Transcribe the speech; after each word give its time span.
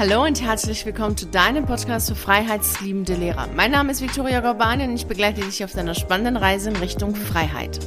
Hallo 0.00 0.24
und 0.24 0.40
herzlich 0.40 0.86
willkommen 0.86 1.14
zu 1.14 1.26
deinem 1.26 1.66
Podcast 1.66 2.08
für 2.08 2.14
freiheitsliebende 2.14 3.16
Lehrer. 3.16 3.48
Mein 3.54 3.70
Name 3.70 3.92
ist 3.92 4.00
Viktoria 4.00 4.40
Gorbani 4.40 4.84
und 4.84 4.94
ich 4.94 5.06
begleite 5.06 5.42
dich 5.42 5.62
auf 5.62 5.72
deiner 5.72 5.94
spannenden 5.94 6.38
Reise 6.38 6.70
in 6.70 6.76
Richtung 6.76 7.14
Freiheit. 7.14 7.78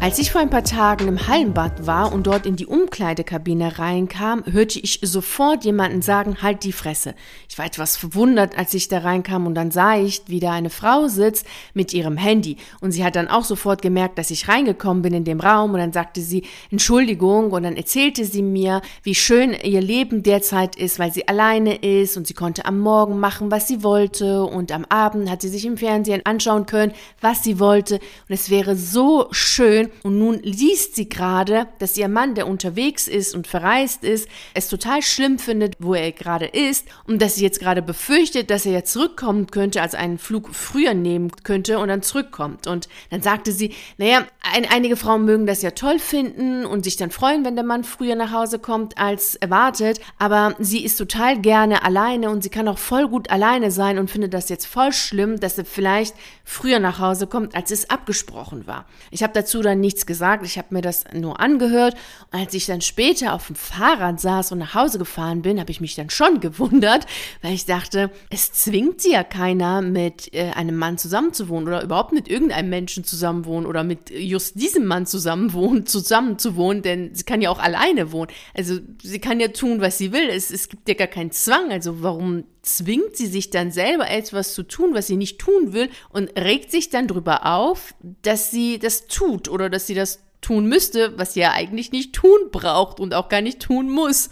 Als 0.00 0.18
ich 0.18 0.32
vor 0.32 0.40
ein 0.40 0.50
paar 0.50 0.64
Tagen 0.64 1.06
im 1.06 1.28
Hallenbad 1.28 1.86
war 1.86 2.12
und 2.12 2.26
dort 2.26 2.46
in 2.46 2.56
die 2.56 2.66
Umkleidekabine 2.66 3.78
reinkam, 3.78 4.42
hörte 4.50 4.80
ich 4.80 4.98
sofort 5.02 5.64
jemanden 5.64 6.02
sagen, 6.02 6.42
halt 6.42 6.64
die 6.64 6.72
Fresse. 6.72 7.14
Ich 7.48 7.56
war 7.58 7.64
etwas 7.64 7.96
verwundert, 7.96 8.58
als 8.58 8.74
ich 8.74 8.88
da 8.88 8.98
reinkam 8.98 9.46
und 9.46 9.54
dann 9.54 9.70
sah 9.70 9.96
ich, 9.96 10.22
wie 10.26 10.40
da 10.40 10.52
eine 10.52 10.68
Frau 10.68 11.06
sitzt 11.06 11.46
mit 11.74 11.94
ihrem 11.94 12.16
Handy. 12.16 12.56
Und 12.80 12.90
sie 12.90 13.04
hat 13.04 13.14
dann 13.16 13.28
auch 13.28 13.44
sofort 13.44 13.82
gemerkt, 13.82 14.18
dass 14.18 14.32
ich 14.32 14.48
reingekommen 14.48 15.02
bin 15.02 15.14
in 15.14 15.24
dem 15.24 15.40
Raum 15.40 15.72
und 15.72 15.78
dann 15.78 15.92
sagte 15.92 16.20
sie, 16.20 16.42
Entschuldigung 16.70 17.52
und 17.52 17.62
dann 17.62 17.76
erzählte 17.76 18.24
sie 18.24 18.42
mir, 18.42 18.82
wie 19.04 19.14
schön 19.14 19.54
ihr 19.62 19.80
Leben 19.80 20.24
derzeit 20.24 20.74
ist, 20.76 20.98
weil 20.98 21.12
sie 21.12 21.28
alleine 21.28 21.76
ist 21.76 22.16
und 22.16 22.26
sie 22.26 22.34
konnte 22.34 22.66
am 22.66 22.80
Morgen 22.80 23.20
machen, 23.20 23.50
was 23.52 23.68
sie 23.68 23.84
wollte 23.84 24.42
und 24.42 24.72
am 24.72 24.84
Abend 24.88 25.30
hat 25.30 25.40
sie 25.40 25.48
sich 25.48 25.64
im 25.64 25.78
Fernsehen 25.78 26.26
anschauen 26.26 26.66
können, 26.66 26.92
was 27.20 27.44
sie 27.44 27.60
wollte 27.60 27.94
und 27.94 28.34
es 28.34 28.50
wäre 28.50 28.76
so 28.76 29.28
schön, 29.30 29.83
schön. 29.84 30.00
Und 30.02 30.18
nun 30.18 30.40
liest 30.42 30.96
sie 30.96 31.08
gerade, 31.08 31.66
dass 31.78 31.96
ihr 31.96 32.08
Mann, 32.08 32.34
der 32.34 32.46
unterwegs 32.46 33.08
ist 33.08 33.34
und 33.34 33.46
verreist 33.46 34.04
ist, 34.04 34.28
es 34.54 34.68
total 34.68 35.02
schlimm 35.02 35.38
findet, 35.38 35.76
wo 35.78 35.94
er 35.94 36.12
gerade 36.12 36.46
ist 36.46 36.86
und 37.06 37.20
dass 37.20 37.36
sie 37.36 37.42
jetzt 37.42 37.60
gerade 37.60 37.82
befürchtet, 37.82 38.50
dass 38.50 38.66
er 38.66 38.72
ja 38.72 38.84
zurückkommen 38.84 39.46
könnte, 39.48 39.82
also 39.82 39.96
einen 39.96 40.18
Flug 40.18 40.54
früher 40.54 40.94
nehmen 40.94 41.30
könnte 41.42 41.78
und 41.78 41.88
dann 41.88 42.02
zurückkommt. 42.02 42.66
Und 42.66 42.88
dann 43.10 43.22
sagte 43.22 43.52
sie, 43.52 43.74
naja, 43.98 44.26
ein, 44.52 44.66
einige 44.70 44.96
Frauen 44.96 45.24
mögen 45.24 45.46
das 45.46 45.62
ja 45.62 45.70
toll 45.70 45.98
finden 45.98 46.66
und 46.66 46.84
sich 46.84 46.96
dann 46.96 47.10
freuen, 47.10 47.44
wenn 47.44 47.56
der 47.56 47.64
Mann 47.64 47.84
früher 47.84 48.14
nach 48.14 48.32
Hause 48.32 48.58
kommt 48.58 48.98
als 48.98 49.34
erwartet, 49.36 50.00
aber 50.18 50.54
sie 50.58 50.84
ist 50.84 50.96
total 50.96 51.40
gerne 51.40 51.82
alleine 51.84 52.30
und 52.30 52.42
sie 52.42 52.50
kann 52.50 52.68
auch 52.68 52.78
voll 52.78 53.08
gut 53.08 53.30
alleine 53.30 53.70
sein 53.70 53.98
und 53.98 54.10
findet 54.10 54.34
das 54.34 54.48
jetzt 54.48 54.66
voll 54.66 54.92
schlimm, 54.92 55.40
dass 55.40 55.58
er 55.58 55.64
vielleicht 55.64 56.14
früher 56.44 56.78
nach 56.78 56.98
Hause 56.98 57.26
kommt, 57.26 57.54
als 57.54 57.70
es 57.70 57.90
abgesprochen 57.90 58.66
war. 58.66 58.84
Ich 59.10 59.22
habe 59.22 59.32
dazu 59.32 59.62
dann 59.62 59.73
nichts 59.74 60.06
gesagt, 60.06 60.44
ich 60.44 60.58
habe 60.58 60.68
mir 60.70 60.80
das 60.80 61.04
nur 61.12 61.40
angehört. 61.40 61.94
Und 62.32 62.40
als 62.40 62.54
ich 62.54 62.66
dann 62.66 62.80
später 62.80 63.32
auf 63.32 63.46
dem 63.46 63.56
Fahrrad 63.56 64.20
saß 64.20 64.52
und 64.52 64.58
nach 64.58 64.74
Hause 64.74 64.98
gefahren 64.98 65.42
bin, 65.42 65.60
habe 65.60 65.70
ich 65.70 65.80
mich 65.80 65.94
dann 65.94 66.10
schon 66.10 66.40
gewundert, 66.40 67.06
weil 67.42 67.54
ich 67.54 67.66
dachte, 67.66 68.10
es 68.30 68.52
zwingt 68.52 69.00
sie 69.00 69.12
ja 69.12 69.24
keiner, 69.24 69.82
mit 69.82 70.32
äh, 70.34 70.50
einem 70.50 70.76
Mann 70.76 70.98
zusammenzuwohnen 70.98 71.68
oder 71.68 71.82
überhaupt 71.82 72.12
mit 72.12 72.28
irgendeinem 72.28 72.70
Menschen 72.70 73.04
zusammenwohnen 73.04 73.66
oder 73.66 73.84
mit 73.84 74.10
just 74.10 74.60
diesem 74.60 74.86
Mann 74.86 75.06
zusammenwohnen, 75.06 75.86
zusammenzuwohnen, 75.86 76.82
denn 76.82 77.14
sie 77.14 77.24
kann 77.24 77.42
ja 77.42 77.50
auch 77.50 77.58
alleine 77.58 78.12
wohnen. 78.12 78.30
Also 78.54 78.78
sie 79.02 79.18
kann 79.18 79.40
ja 79.40 79.48
tun, 79.48 79.80
was 79.80 79.98
sie 79.98 80.12
will. 80.12 80.28
Es, 80.28 80.50
es 80.50 80.68
gibt 80.68 80.88
ja 80.88 80.94
gar 80.94 81.06
keinen 81.06 81.30
Zwang. 81.30 81.70
Also 81.70 82.02
warum 82.02 82.44
zwingt 82.64 83.16
sie 83.16 83.26
sich 83.26 83.50
dann 83.50 83.70
selber 83.70 84.10
etwas 84.10 84.54
zu 84.54 84.62
tun, 84.62 84.94
was 84.94 85.06
sie 85.06 85.16
nicht 85.16 85.38
tun 85.38 85.72
will 85.72 85.90
und 86.10 86.38
regt 86.38 86.70
sich 86.70 86.90
dann 86.90 87.06
darüber 87.06 87.46
auf, 87.46 87.94
dass 88.22 88.50
sie 88.50 88.78
das 88.78 89.06
tut 89.06 89.48
oder 89.48 89.70
dass 89.70 89.86
sie 89.86 89.94
das 89.94 90.20
tun 90.40 90.66
müsste, 90.66 91.18
was 91.18 91.34
sie 91.34 91.40
ja 91.40 91.52
eigentlich 91.52 91.90
nicht 91.90 92.12
tun 92.12 92.50
braucht 92.52 93.00
und 93.00 93.14
auch 93.14 93.28
gar 93.28 93.40
nicht 93.40 93.60
tun 93.60 93.90
muss. 93.90 94.28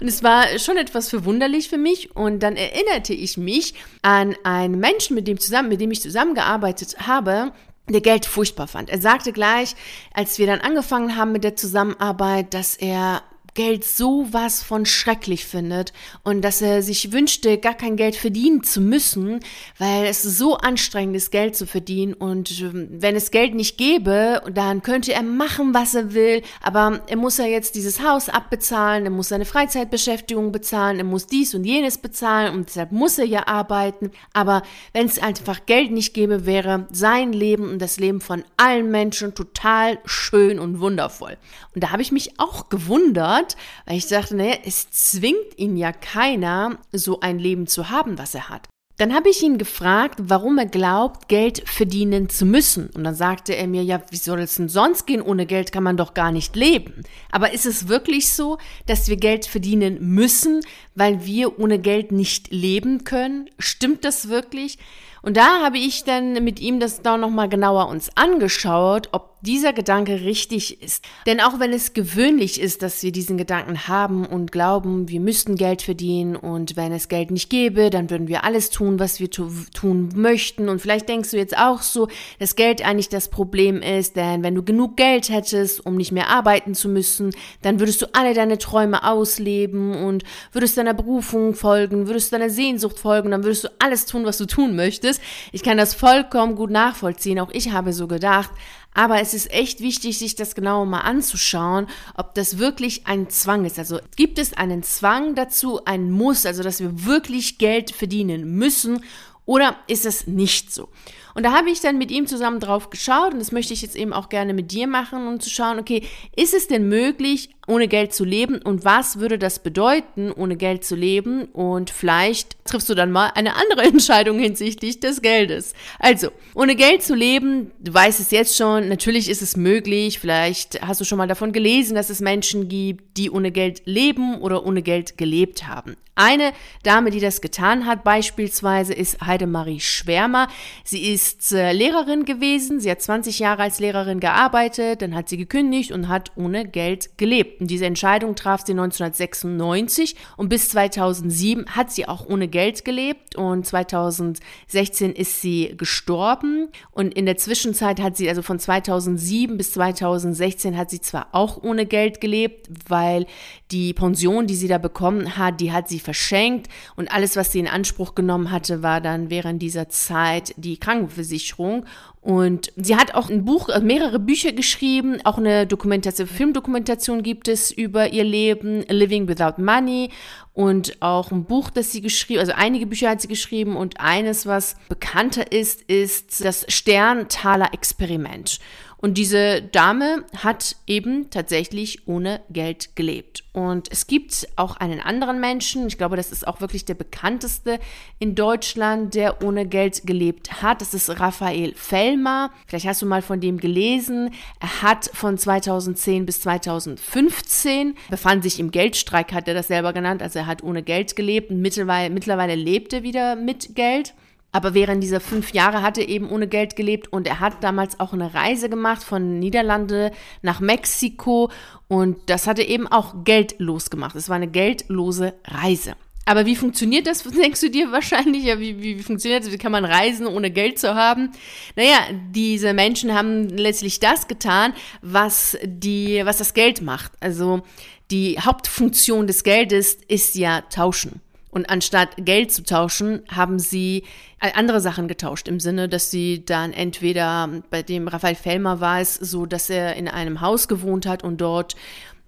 Und 0.00 0.08
es 0.08 0.22
war 0.22 0.58
schon 0.58 0.76
etwas 0.76 1.08
verwunderlich 1.08 1.68
für 1.68 1.78
mich 1.78 2.14
und 2.16 2.40
dann 2.40 2.56
erinnerte 2.56 3.14
ich 3.14 3.36
mich 3.36 3.74
an 4.02 4.34
einen 4.42 4.78
Menschen, 4.78 5.14
mit 5.14 5.28
dem 5.28 5.38
zusammen, 5.38 5.68
mit 5.68 5.80
dem 5.80 5.92
ich 5.92 6.02
zusammengearbeitet 6.02 7.06
habe, 7.06 7.52
der 7.88 8.00
Geld 8.00 8.26
furchtbar 8.26 8.68
fand. 8.68 8.90
Er 8.90 9.00
sagte 9.00 9.32
gleich, 9.32 9.74
als 10.12 10.38
wir 10.38 10.46
dann 10.46 10.60
angefangen 10.60 11.16
haben 11.16 11.32
mit 11.32 11.44
der 11.44 11.56
Zusammenarbeit, 11.56 12.54
dass 12.54 12.76
er 12.76 13.22
Geld 13.54 13.84
so 13.84 14.26
was 14.30 14.62
von 14.62 14.86
schrecklich 14.86 15.44
findet 15.44 15.92
und 16.22 16.42
dass 16.42 16.62
er 16.62 16.82
sich 16.82 17.12
wünschte, 17.12 17.58
gar 17.58 17.74
kein 17.74 17.96
Geld 17.96 18.16
verdienen 18.16 18.62
zu 18.62 18.80
müssen, 18.80 19.40
weil 19.78 20.06
es 20.06 20.22
so 20.22 20.56
anstrengend 20.56 21.16
ist, 21.16 21.30
Geld 21.30 21.54
zu 21.54 21.66
verdienen. 21.66 22.14
Und 22.14 22.60
ähm, 22.60 22.88
wenn 22.90 23.14
es 23.14 23.30
Geld 23.30 23.54
nicht 23.54 23.76
gäbe, 23.76 24.42
dann 24.52 24.82
könnte 24.82 25.12
er 25.12 25.22
machen, 25.22 25.74
was 25.74 25.94
er 25.94 26.14
will, 26.14 26.42
aber 26.62 27.02
er 27.06 27.16
muss 27.16 27.38
ja 27.38 27.44
jetzt 27.44 27.74
dieses 27.74 28.02
Haus 28.02 28.28
abbezahlen, 28.28 29.04
er 29.04 29.10
muss 29.10 29.28
seine 29.28 29.44
Freizeitbeschäftigung 29.44 30.52
bezahlen, 30.52 30.98
er 30.98 31.04
muss 31.04 31.26
dies 31.26 31.54
und 31.54 31.64
jenes 31.64 31.98
bezahlen 31.98 32.54
und 32.54 32.68
deshalb 32.68 32.92
muss 32.92 33.18
er 33.18 33.26
ja 33.26 33.46
arbeiten, 33.46 34.10
aber 34.32 34.62
wenn 34.92 35.06
es 35.06 35.18
einfach 35.18 35.66
Geld 35.66 35.90
nicht 35.90 36.14
gäbe, 36.14 36.46
wäre 36.46 36.86
sein 36.90 37.32
Leben 37.32 37.68
und 37.68 37.80
das 37.80 37.98
Leben 37.98 38.20
von 38.20 38.44
allen 38.56 38.90
Menschen 38.90 39.34
total 39.34 39.98
schön 40.04 40.58
und 40.58 40.80
wundervoll. 40.80 41.36
Und 41.74 41.84
da 41.84 41.90
habe 41.90 42.02
ich 42.02 42.12
mich 42.12 42.38
auch 42.38 42.68
gewundert, 42.68 43.41
hat, 43.42 43.56
weil 43.86 43.96
ich 43.96 44.06
dachte, 44.06 44.36
naja, 44.36 44.56
es 44.64 44.90
zwingt 44.90 45.58
ihn 45.58 45.76
ja 45.76 45.92
keiner, 45.92 46.78
so 46.92 47.20
ein 47.20 47.38
Leben 47.38 47.66
zu 47.66 47.90
haben, 47.90 48.18
was 48.18 48.34
er 48.34 48.48
hat. 48.48 48.68
Dann 48.98 49.14
habe 49.14 49.30
ich 49.30 49.42
ihn 49.42 49.58
gefragt, 49.58 50.20
warum 50.22 50.58
er 50.58 50.66
glaubt, 50.66 51.26
Geld 51.28 51.68
verdienen 51.68 52.28
zu 52.28 52.44
müssen. 52.44 52.88
Und 52.90 53.04
dann 53.04 53.14
sagte 53.14 53.56
er 53.56 53.66
mir, 53.66 53.82
ja, 53.82 54.00
wie 54.10 54.16
soll 54.16 54.40
es 54.40 54.56
denn 54.56 54.68
sonst 54.68 55.06
gehen? 55.06 55.22
Ohne 55.22 55.46
Geld 55.46 55.72
kann 55.72 55.82
man 55.82 55.96
doch 55.96 56.14
gar 56.14 56.30
nicht 56.30 56.54
leben. 56.54 57.02
Aber 57.32 57.52
ist 57.52 57.66
es 57.66 57.88
wirklich 57.88 58.32
so, 58.32 58.58
dass 58.86 59.08
wir 59.08 59.16
Geld 59.16 59.46
verdienen 59.46 59.98
müssen, 60.00 60.60
weil 60.94 61.24
wir 61.24 61.58
ohne 61.58 61.78
Geld 61.80 62.12
nicht 62.12 62.52
leben 62.52 63.02
können? 63.02 63.48
Stimmt 63.58 64.04
das 64.04 64.28
wirklich? 64.28 64.78
Und 65.22 65.36
da 65.36 65.62
habe 65.62 65.78
ich 65.78 66.04
dann 66.04 66.44
mit 66.44 66.60
ihm 66.60 66.78
das 66.78 67.00
da 67.00 67.16
nochmal 67.16 67.48
genauer 67.48 67.88
uns 67.88 68.14
angeschaut, 68.16 69.08
ob 69.12 69.31
dieser 69.42 69.72
Gedanke 69.72 70.22
richtig 70.22 70.82
ist. 70.82 71.04
Denn 71.26 71.40
auch 71.40 71.58
wenn 71.58 71.72
es 71.72 71.92
gewöhnlich 71.92 72.60
ist, 72.60 72.82
dass 72.82 73.02
wir 73.02 73.12
diesen 73.12 73.36
Gedanken 73.36 73.88
haben 73.88 74.24
und 74.24 74.52
glauben, 74.52 75.08
wir 75.08 75.20
müssten 75.20 75.56
Geld 75.56 75.82
verdienen 75.82 76.36
und 76.36 76.76
wenn 76.76 76.92
es 76.92 77.08
Geld 77.08 77.30
nicht 77.30 77.50
gäbe, 77.50 77.90
dann 77.90 78.08
würden 78.08 78.28
wir 78.28 78.44
alles 78.44 78.70
tun, 78.70 78.98
was 78.98 79.20
wir 79.20 79.30
tun 79.30 80.10
möchten. 80.14 80.68
Und 80.68 80.80
vielleicht 80.80 81.08
denkst 81.08 81.32
du 81.32 81.36
jetzt 81.36 81.56
auch 81.58 81.82
so, 81.82 82.08
dass 82.38 82.56
Geld 82.56 82.84
eigentlich 82.84 83.08
das 83.08 83.28
Problem 83.28 83.82
ist, 83.82 84.16
denn 84.16 84.42
wenn 84.42 84.54
du 84.54 84.62
genug 84.62 84.96
Geld 84.96 85.28
hättest, 85.28 85.84
um 85.84 85.96
nicht 85.96 86.12
mehr 86.12 86.28
arbeiten 86.28 86.74
zu 86.74 86.88
müssen, 86.88 87.30
dann 87.62 87.80
würdest 87.80 88.00
du 88.00 88.06
alle 88.14 88.34
deine 88.34 88.58
Träume 88.58 89.04
ausleben 89.04 89.94
und 89.94 90.22
würdest 90.52 90.78
deiner 90.78 90.94
Berufung 90.94 91.54
folgen, 91.54 92.06
würdest 92.06 92.32
deiner 92.32 92.50
Sehnsucht 92.50 92.98
folgen, 92.98 93.32
dann 93.32 93.42
würdest 93.42 93.64
du 93.64 93.68
alles 93.78 94.06
tun, 94.06 94.24
was 94.24 94.38
du 94.38 94.46
tun 94.46 94.76
möchtest. 94.76 95.20
Ich 95.50 95.62
kann 95.62 95.76
das 95.76 95.94
vollkommen 95.94 96.54
gut 96.54 96.70
nachvollziehen. 96.70 97.40
Auch 97.40 97.50
ich 97.52 97.72
habe 97.72 97.92
so 97.92 98.06
gedacht. 98.06 98.50
Aber 98.94 99.20
es 99.20 99.32
ist 99.32 99.50
echt 99.50 99.80
wichtig, 99.80 100.18
sich 100.18 100.34
das 100.34 100.54
genauer 100.54 100.84
mal 100.84 101.00
anzuschauen, 101.00 101.86
ob 102.14 102.34
das 102.34 102.58
wirklich 102.58 103.06
ein 103.06 103.30
Zwang 103.30 103.64
ist. 103.64 103.78
Also 103.78 104.00
gibt 104.16 104.38
es 104.38 104.52
einen 104.52 104.82
Zwang 104.82 105.34
dazu, 105.34 105.84
ein 105.84 106.10
Muss, 106.10 106.44
also 106.44 106.62
dass 106.62 106.80
wir 106.80 107.04
wirklich 107.06 107.58
Geld 107.58 107.90
verdienen 107.90 108.56
müssen 108.56 109.02
oder 109.44 109.76
ist 109.86 110.06
es 110.06 110.26
nicht 110.26 110.72
so? 110.72 110.88
Und 111.34 111.44
da 111.44 111.52
habe 111.52 111.70
ich 111.70 111.80
dann 111.80 111.98
mit 111.98 112.10
ihm 112.10 112.26
zusammen 112.26 112.60
drauf 112.60 112.90
geschaut 112.90 113.32
und 113.32 113.38
das 113.38 113.52
möchte 113.52 113.72
ich 113.72 113.82
jetzt 113.82 113.96
eben 113.96 114.12
auch 114.12 114.28
gerne 114.28 114.54
mit 114.54 114.70
dir 114.70 114.86
machen, 114.86 115.26
um 115.26 115.40
zu 115.40 115.50
schauen, 115.50 115.78
okay, 115.78 116.02
ist 116.36 116.54
es 116.54 116.68
denn 116.68 116.88
möglich, 116.88 117.50
ohne 117.68 117.86
Geld 117.86 118.12
zu 118.12 118.24
leben 118.24 118.60
und 118.60 118.84
was 118.84 119.20
würde 119.20 119.38
das 119.38 119.60
bedeuten, 119.60 120.32
ohne 120.32 120.56
Geld 120.56 120.84
zu 120.84 120.96
leben 120.96 121.44
und 121.44 121.90
vielleicht 121.90 122.56
triffst 122.64 122.88
du 122.88 122.94
dann 122.94 123.12
mal 123.12 123.30
eine 123.34 123.54
andere 123.54 123.82
Entscheidung 123.86 124.38
hinsichtlich 124.38 125.00
des 125.00 125.22
Geldes. 125.22 125.72
Also, 125.98 126.28
ohne 126.54 126.74
Geld 126.74 127.02
zu 127.02 127.14
leben, 127.14 127.70
du 127.78 127.94
weißt 127.94 128.18
es 128.18 128.30
jetzt 128.30 128.56
schon, 128.56 128.88
natürlich 128.88 129.30
ist 129.30 129.42
es 129.42 129.56
möglich, 129.56 130.18
vielleicht 130.18 130.82
hast 130.82 131.00
du 131.00 131.04
schon 131.04 131.18
mal 131.18 131.28
davon 131.28 131.52
gelesen, 131.52 131.94
dass 131.94 132.10
es 132.10 132.20
Menschen 132.20 132.68
gibt, 132.68 133.16
die 133.16 133.30
ohne 133.30 133.52
Geld 133.52 133.82
leben 133.84 134.40
oder 134.40 134.66
ohne 134.66 134.82
Geld 134.82 135.16
gelebt 135.16 135.66
haben. 135.68 135.96
Eine 136.14 136.52
Dame, 136.82 137.10
die 137.10 137.20
das 137.20 137.40
getan 137.40 137.86
hat, 137.86 138.04
beispielsweise 138.04 138.92
ist 138.92 139.22
Heidemarie 139.22 139.80
Schwärmer. 139.80 140.48
Sie 140.84 141.10
ist 141.10 141.21
äh, 141.52 141.72
Lehrerin 141.72 142.24
gewesen, 142.24 142.80
sie 142.80 142.90
hat 142.90 143.02
20 143.02 143.38
Jahre 143.38 143.62
als 143.62 143.80
Lehrerin 143.80 144.20
gearbeitet, 144.20 145.02
dann 145.02 145.14
hat 145.14 145.28
sie 145.28 145.36
gekündigt 145.36 145.92
und 145.92 146.08
hat 146.08 146.32
ohne 146.36 146.66
Geld 146.66 147.18
gelebt. 147.18 147.60
Und 147.60 147.70
diese 147.70 147.86
Entscheidung 147.86 148.34
traf 148.34 148.62
sie 148.64 148.72
1996 148.72 150.16
und 150.36 150.48
bis 150.48 150.68
2007 150.70 151.66
hat 151.76 151.92
sie 151.92 152.08
auch 152.08 152.26
ohne 152.26 152.48
Geld 152.48 152.84
gelebt 152.84 153.36
und 153.36 153.66
2016 153.66 155.12
ist 155.12 155.40
sie 155.40 155.74
gestorben 155.76 156.68
und 156.90 157.14
in 157.14 157.26
der 157.26 157.36
Zwischenzeit 157.36 158.00
hat 158.00 158.16
sie 158.16 158.28
also 158.28 158.42
von 158.42 158.58
2007 158.58 159.56
bis 159.56 159.72
2016 159.72 160.76
hat 160.76 160.90
sie 160.90 161.00
zwar 161.00 161.28
auch 161.32 161.62
ohne 161.62 161.86
Geld 161.86 162.20
gelebt, 162.20 162.68
weil 162.88 163.26
die 163.72 163.94
Pension, 163.94 164.46
die 164.46 164.54
sie 164.54 164.68
da 164.68 164.78
bekommen 164.78 165.36
hat, 165.36 165.60
die 165.60 165.72
hat 165.72 165.88
sie 165.88 165.98
verschenkt. 165.98 166.68
Und 166.94 167.10
alles, 167.12 167.36
was 167.36 167.52
sie 167.52 167.58
in 167.58 167.68
Anspruch 167.68 168.14
genommen 168.14 168.50
hatte, 168.50 168.82
war 168.82 169.00
dann 169.00 169.30
während 169.30 169.62
dieser 169.62 169.88
Zeit 169.88 170.54
die 170.56 170.78
Krankenversicherung. 170.78 171.86
Und 172.20 172.72
sie 172.76 172.94
hat 172.96 173.14
auch 173.14 173.30
ein 173.30 173.44
Buch, 173.44 173.68
äh, 173.68 173.80
mehrere 173.80 174.20
Bücher 174.20 174.52
geschrieben, 174.52 175.18
auch 175.24 175.38
eine 175.38 175.66
Dokumentation, 175.66 176.28
Filmdokumentation 176.28 177.24
gibt 177.24 177.48
es 177.48 177.72
über 177.72 178.12
ihr 178.12 178.22
Leben, 178.22 178.84
Living 178.88 179.26
Without 179.26 179.60
Money. 179.60 180.10
Und 180.52 181.00
auch 181.00 181.32
ein 181.32 181.44
Buch, 181.44 181.70
das 181.70 181.90
sie 181.90 182.02
geschrieben, 182.02 182.40
also 182.40 182.52
einige 182.52 182.86
Bücher 182.86 183.08
hat 183.08 183.22
sie 183.22 183.28
geschrieben. 183.28 183.76
Und 183.76 183.98
eines, 184.00 184.46
was 184.46 184.76
bekannter 184.88 185.50
ist, 185.50 185.82
ist 185.82 186.44
das 186.44 186.66
Sterntaler 186.68 187.72
Experiment. 187.72 188.60
Und 189.02 189.18
diese 189.18 189.60
Dame 189.60 190.24
hat 190.36 190.76
eben 190.86 191.28
tatsächlich 191.28 192.06
ohne 192.06 192.40
Geld 192.50 192.94
gelebt. 192.94 193.42
Und 193.52 193.90
es 193.90 194.06
gibt 194.06 194.46
auch 194.54 194.76
einen 194.76 195.00
anderen 195.00 195.40
Menschen, 195.40 195.88
ich 195.88 195.98
glaube, 195.98 196.14
das 196.14 196.30
ist 196.30 196.46
auch 196.46 196.60
wirklich 196.60 196.84
der 196.84 196.94
bekannteste 196.94 197.80
in 198.20 198.36
Deutschland, 198.36 199.14
der 199.16 199.42
ohne 199.42 199.66
Geld 199.66 200.06
gelebt 200.06 200.62
hat. 200.62 200.80
Das 200.80 200.94
ist 200.94 201.18
Raphael 201.18 201.74
Fellmer. 201.74 202.52
Vielleicht 202.68 202.86
hast 202.86 203.02
du 203.02 203.06
mal 203.06 203.22
von 203.22 203.40
dem 203.40 203.58
gelesen. 203.58 204.30
Er 204.60 204.82
hat 204.82 205.10
von 205.12 205.36
2010 205.36 206.24
bis 206.24 206.40
2015, 206.42 207.96
befand 208.08 208.44
sich 208.44 208.60
im 208.60 208.70
Geldstreik, 208.70 209.32
hat 209.32 209.48
er 209.48 209.54
das 209.54 209.66
selber 209.66 209.92
genannt. 209.92 210.22
Also 210.22 210.38
er 210.38 210.46
hat 210.46 210.62
ohne 210.62 210.84
Geld 210.84 211.16
gelebt 211.16 211.50
mittlerweile, 211.50 212.08
mittlerweile 212.08 212.54
lebt 212.54 212.92
er 212.92 213.02
wieder 213.02 213.34
mit 213.34 213.74
Geld. 213.74 214.14
Aber 214.52 214.74
während 214.74 215.02
dieser 215.02 215.20
fünf 215.20 215.52
Jahre 215.54 215.80
hat 215.80 215.96
er 215.96 216.08
eben 216.08 216.30
ohne 216.30 216.46
Geld 216.46 216.76
gelebt 216.76 217.10
und 217.10 217.26
er 217.26 217.40
hat 217.40 217.64
damals 217.64 217.98
auch 217.98 218.12
eine 218.12 218.34
Reise 218.34 218.68
gemacht 218.68 219.02
von 219.02 219.38
Niederlande 219.38 220.12
nach 220.42 220.60
Mexiko 220.60 221.50
und 221.88 222.18
das 222.26 222.46
hat 222.46 222.58
er 222.58 222.68
eben 222.68 222.86
auch 222.86 223.24
geldlos 223.24 223.88
gemacht. 223.88 224.14
Es 224.14 224.28
war 224.28 224.36
eine 224.36 224.48
geldlose 224.48 225.34
Reise. 225.46 225.94
Aber 226.24 226.46
wie 226.46 226.54
funktioniert 226.54 227.06
das, 227.06 227.22
denkst 227.42 227.60
du 227.60 227.70
dir 227.70 227.90
wahrscheinlich? 227.92 228.44
Ja, 228.44 228.60
wie, 228.60 228.80
wie, 228.80 228.98
wie 228.98 229.02
funktioniert 229.02 229.44
das? 229.44 229.52
Wie 229.52 229.58
kann 229.58 229.72
man 229.72 229.86
reisen, 229.86 230.26
ohne 230.26 230.50
Geld 230.50 230.78
zu 230.78 230.94
haben? 230.94 231.30
Naja, 231.74 231.98
diese 232.30 232.74
Menschen 232.74 233.14
haben 233.14 233.48
letztlich 233.48 234.00
das 234.00 234.28
getan, 234.28 234.74
was, 235.00 235.56
die, 235.64 236.20
was 236.24 236.38
das 236.38 236.54
Geld 236.54 236.82
macht. 236.82 237.12
Also 237.20 237.62
die 238.10 238.38
Hauptfunktion 238.38 239.26
des 239.26 239.42
Geldes 239.44 239.98
ist 240.08 240.34
ja 240.34 240.60
tauschen. 240.62 241.22
Und 241.52 241.68
anstatt 241.68 242.16
Geld 242.16 242.50
zu 242.50 242.64
tauschen, 242.64 243.22
haben 243.30 243.58
sie 243.58 244.04
andere 244.40 244.80
Sachen 244.80 245.06
getauscht, 245.06 245.48
im 245.48 245.60
Sinne, 245.60 245.86
dass 245.86 246.10
sie 246.10 246.44
dann 246.44 246.72
entweder 246.72 247.48
bei 247.70 247.82
dem 247.82 248.08
Raphael 248.08 248.34
Fellmer 248.34 248.80
war 248.80 249.00
es 249.00 249.14
so, 249.14 249.44
dass 249.44 249.68
er 249.68 249.94
in 249.94 250.08
einem 250.08 250.40
Haus 250.40 250.66
gewohnt 250.66 251.04
hat 251.04 251.22
und 251.22 251.42
dort 251.42 251.76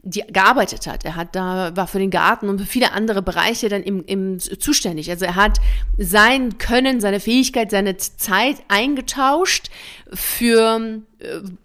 die 0.07 0.23
gearbeitet 0.29 0.87
hat. 0.87 1.05
Er 1.05 1.17
hat 1.17 1.35
da, 1.35 1.75
war 1.75 1.87
für 1.87 1.99
den 1.99 2.11
Garten 2.11 2.51
und 2.51 2.61
für 2.61 2.67
viele 2.67 2.93
andere 2.93 3.23
Bereiche 3.23 3.71
dann 3.71 3.83
im, 3.83 4.05
im 4.05 4.39
zuständig. 4.39 5.11
Also 5.11 5.25
er 5.25 5.35
hat 5.35 5.59
sein 5.97 6.59
Können, 6.59 7.01
seine 7.01 7.21
Fähigkeit, 7.21 7.71
seine 7.71 7.97
Zeit 7.97 8.57
eingetauscht 8.69 9.71
für 10.13 11.01
äh, 11.14 11.14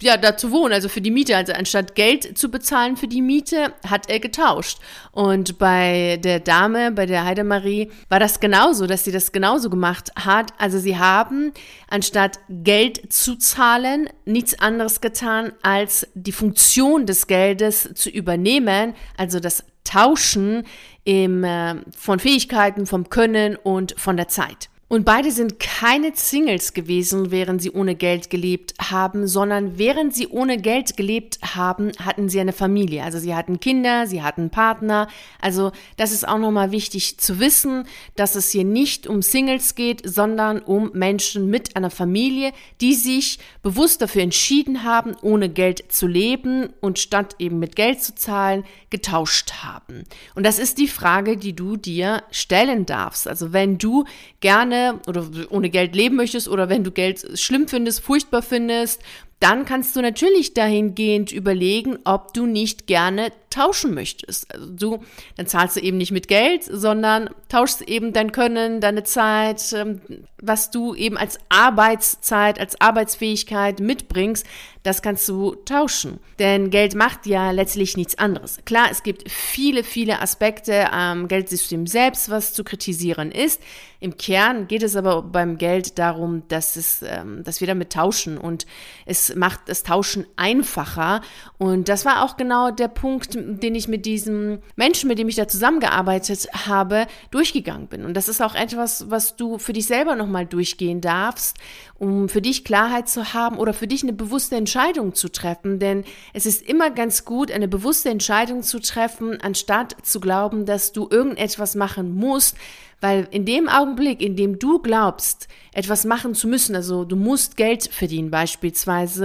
ja, 0.01 0.17
da 0.17 0.38
zu 0.38 0.51
wohnen, 0.51 0.73
also 0.73 0.89
für 0.89 1.01
die 1.01 1.11
Miete. 1.11 1.35
Also 1.35 1.53
anstatt 1.53 1.95
Geld 1.95 2.38
zu 2.38 2.50
bezahlen 2.50 2.97
für 2.97 3.07
die 3.07 3.21
Miete, 3.21 3.73
hat 3.88 4.09
er 4.09 4.19
getauscht. 4.19 4.79
Und 5.11 5.57
bei 5.57 6.19
der 6.23 6.39
Dame, 6.39 6.91
bei 6.91 7.06
der 7.06 7.25
Heidemarie, 7.25 7.91
war 8.09 8.19
das 8.19 8.39
genauso, 8.39 8.88
dass 8.88 9.03
sie 9.03 9.11
das 9.11 9.31
genauso 9.31 9.69
gemacht 9.69 10.11
hat. 10.15 10.53
Also 10.57 10.79
sie 10.79 10.97
haben 10.97 11.51
anstatt 11.89 12.39
Geld 12.50 13.11
zu 13.11 13.35
zahlen, 13.35 14.09
nichts 14.25 14.59
anderes 14.59 15.01
getan, 15.01 15.53
als 15.61 16.07
die 16.13 16.31
Funktion 16.31 17.06
des 17.06 17.27
Geldes 17.27 17.89
zu 17.95 18.09
übernehmen, 18.09 18.94
also 19.17 19.39
das 19.39 19.63
Tauschen 19.83 20.63
im, 21.03 21.44
äh, 21.44 21.75
von 21.97 22.19
Fähigkeiten, 22.19 22.85
vom 22.85 23.09
Können 23.09 23.56
und 23.56 23.95
von 23.97 24.17
der 24.17 24.27
Zeit. 24.27 24.69
Und 24.91 25.06
beide 25.06 25.31
sind 25.31 25.59
keine 25.59 26.13
Singles 26.15 26.74
gewesen, 26.74 27.30
während 27.30 27.62
sie 27.62 27.69
ohne 27.69 27.94
Geld 27.94 28.31
gelebt 28.31 28.74
haben, 28.81 29.27
sondern 29.27 29.77
während 29.77 30.15
sie 30.15 30.27
ohne 30.27 30.57
Geld 30.57 30.97
gelebt 30.97 31.38
haben, 31.56 31.91
hatten 32.03 32.27
sie 32.27 32.39
eine 32.39 32.53
Familie. 32.53 33.03
Also 33.03 33.19
sie 33.19 33.36
hatten 33.36 33.59
Kinder, 33.59 34.07
sie 34.07 34.24
hatten 34.24 34.50
Partner. 34.50 35.07
Also 35.39 35.71
das 35.97 36.12
ist 36.12 36.27
auch 36.27 36.39
nochmal 36.39 36.71
wichtig 36.71 37.19
zu 37.19 37.39
wissen, 37.39 37.83
dass 38.15 38.33
es 38.33 38.50
hier 38.50 38.63
nicht 38.63 39.06
um 39.06 39.21
Singles 39.21 39.75
geht, 39.75 40.01
sondern 40.09 40.57
um 40.57 40.89
Menschen 40.95 41.51
mit 41.51 41.75
einer 41.75 41.92
Familie, 41.92 42.51
die 42.81 42.95
sich 42.95 43.38
bewusst 43.62 44.01
dafür 44.01 44.24
entschieden 44.24 44.83
haben, 44.83 45.15
ohne 45.21 45.50
Geld 45.50 45.92
zu 45.92 46.07
leben 46.07 46.69
und 46.81 46.97
statt 46.97 47.35
eben 47.38 47.59
mit 47.59 47.75
Geld 47.75 48.01
zu 48.01 48.15
zahlen, 48.15 48.63
getauscht 48.89 49.53
haben. 49.62 50.06
Und 50.33 50.47
das 50.47 50.57
ist 50.57 50.80
die 50.80 50.88
Frage, 50.88 51.38
die 51.38 51.56
du 51.56 51.77
dir 51.77 52.24
stellen 52.31 52.88
darfst. 52.88 53.27
Also 53.27 53.53
wenn 53.53 53.77
du 53.77 54.06
gerne 54.39 54.79
oder 55.08 55.26
ohne 55.50 55.70
Geld 55.70 55.96
leben 55.96 56.16
möchtest 56.16 56.48
oder 56.48 56.70
wenn 56.70 56.84
du 56.84 56.92
Geld 56.92 57.40
schlimm 57.40 57.68
findest, 57.68 58.02
furchtbar 58.02 58.42
findest, 58.42 59.02
dann 59.39 59.65
kannst 59.65 59.95
du 59.95 60.01
natürlich 60.01 60.53
dahingehend 60.53 61.31
überlegen, 61.31 61.97
ob 62.03 62.33
du 62.33 62.45
nicht 62.45 62.88
gerne 62.88 63.31
tauschen 63.50 63.94
möchtest. 63.94 64.53
Also 64.53 64.68
du, 64.69 65.03
dann 65.38 65.47
zahlst 65.47 65.77
du 65.77 65.80
eben 65.80 65.97
nicht 65.97 66.12
mit 66.12 66.27
Geld, 66.27 66.63
sondern 66.63 67.30
tauschst 67.47 67.81
eben 67.83 68.13
dein 68.13 68.31
Können, 68.31 68.81
deine 68.81 69.03
Zeit, 69.03 69.74
ähm, 69.74 70.01
was 70.41 70.71
du 70.71 70.94
eben 70.94 71.18
als 71.18 71.39
Arbeitszeit, 71.50 72.59
als 72.59 72.80
Arbeitsfähigkeit 72.80 73.80
mitbringst, 73.80 74.45
das 74.83 75.01
kannst 75.01 75.27
du 75.27 75.56
tauschen. 75.56 76.19
Denn 76.38 76.69
Geld 76.69 76.95
macht 76.95 77.25
ja 77.25 77.51
letztlich 77.51 77.97
nichts 77.97 78.18
anderes. 78.18 78.59
Klar, 78.65 78.88
es 78.92 79.03
gibt 79.03 79.30
viele, 79.30 79.83
viele 79.83 80.21
Aspekte 80.21 80.94
am 80.94 81.27
Geldsystem 81.27 81.85
selbst, 81.85 82.30
was 82.30 82.53
zu 82.53 82.63
kritisieren 82.63 83.31
ist. 83.31 83.62
Im 84.00 84.15
Kern 84.15 84.68
geht 84.68 84.83
es 84.83 84.95
aber 84.95 85.21
beim 85.21 85.57
Geld 85.57 86.00
darum, 86.00 86.44
dass 86.47 86.77
es, 86.77 87.03
ähm, 87.06 87.44
dass 87.44 87.59
wir 87.59 87.68
damit 87.68 87.92
tauschen 87.92 88.38
und 88.38 88.65
es 89.06 89.29
macht 89.36 89.62
das 89.68 89.84
Tauschen 89.84 90.26
einfacher. 90.36 91.22
Und 91.58 91.90
das 91.90 92.06
war 92.06 92.24
auch 92.24 92.38
genau 92.38 92.72
der 92.72 92.88
Punkt, 92.88 93.36
den 93.36 93.76
ich 93.76 93.88
mit 93.88 94.06
diesem 94.06 94.60
Menschen, 94.76 95.08
mit 95.08 95.20
dem 95.20 95.30
ich 95.30 95.36
da 95.36 95.48
zusammengearbeitet 95.48 96.48
habe, 96.66 97.08
durchgegangen 97.31 97.88
bin. 97.88 98.06
Und 98.06 98.16
das 98.16 98.30
ist 98.30 98.42
auch 98.42 98.56
etwas, 98.56 99.10
was 99.10 99.36
du 99.36 99.58
für 99.58 99.74
dich 99.74 99.88
selber 99.88 100.16
nochmal 100.16 100.46
durchgehen 100.46 101.02
darfst, 101.02 101.58
um 101.98 102.30
für 102.30 102.42
dich 102.42 102.64
Klarheit 102.64 103.10
zu 103.10 103.34
haben 103.34 103.58
oder 103.58 103.74
für 103.74 103.88
dich 103.88 104.04
eine 104.04 104.14
bewusste 104.14 104.56
Entscheidung 104.56 105.14
zu 105.14 105.30
treffen. 105.30 105.80
Denn 105.80 106.04
es 106.34 106.46
ist 106.46 106.62
immer 106.62 106.90
ganz 106.90 107.26
gut, 107.26 107.52
eine 107.52 107.68
bewusste 107.68 108.10
Entscheidung 108.10 108.64
zu 108.64 108.80
treffen, 108.80 109.40
anstatt 109.42 109.96
zu 110.04 110.20
glauben, 110.20 110.66
dass 110.66 110.92
du 110.92 111.08
irgendetwas 111.10 111.76
machen 111.76 112.14
musst, 112.14 112.56
weil 113.02 113.28
in 113.31 113.46
dem 113.46 113.70
Augenblick, 113.70 114.22
in 114.22 114.36
dem 114.36 114.60
du 114.60 114.80
glaubst, 114.80 115.48
etwas 115.74 116.06
machen 116.06 116.36
zu 116.36 116.48
müssen, 116.48 116.76
also 116.76 117.06
du 117.06 117.16
musst 117.16 117.56
Geld 117.56 117.88
verdienen 117.88 118.30
beispielsweise, 118.30 119.19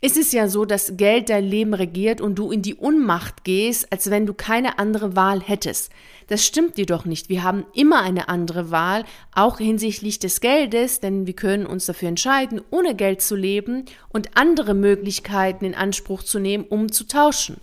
ist 0.00 0.16
es 0.16 0.30
ja 0.30 0.48
so, 0.48 0.64
dass 0.64 0.96
Geld 0.96 1.28
dein 1.28 1.44
Leben 1.44 1.74
regiert 1.74 2.20
und 2.20 2.36
du 2.36 2.52
in 2.52 2.62
die 2.62 2.76
Unmacht 2.76 3.42
gehst, 3.42 3.92
als 3.92 4.10
wenn 4.10 4.26
du 4.26 4.34
keine 4.34 4.78
andere 4.78 5.16
Wahl 5.16 5.40
hättest. 5.40 5.90
Das 6.28 6.44
stimmt 6.44 6.78
jedoch 6.78 7.04
nicht. 7.04 7.28
Wir 7.28 7.42
haben 7.42 7.64
immer 7.74 8.02
eine 8.02 8.28
andere 8.28 8.70
Wahl, 8.70 9.04
auch 9.34 9.58
hinsichtlich 9.58 10.18
des 10.18 10.40
Geldes, 10.40 11.00
denn 11.00 11.26
wir 11.26 11.34
können 11.34 11.66
uns 11.66 11.86
dafür 11.86 12.10
entscheiden, 12.10 12.60
ohne 12.70 12.94
Geld 12.94 13.22
zu 13.22 13.34
leben 13.34 13.86
und 14.10 14.36
andere 14.36 14.74
Möglichkeiten 14.74 15.64
in 15.64 15.74
Anspruch 15.74 16.22
zu 16.22 16.38
nehmen, 16.38 16.64
um 16.68 16.92
zu 16.92 17.08
tauschen. 17.08 17.56